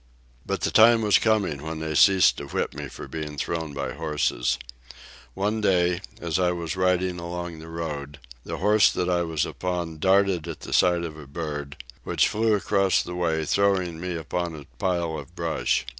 [0.47, 3.93] But the time was coming when they ceased to whip me for being thrown by
[3.93, 4.57] horses.
[5.35, 9.99] One day, as I was riding along the road, the horse that I was upon
[9.99, 14.55] darted at the sight of a bird, which flew across the way, throwing me upon
[14.55, 15.85] a pile of brush.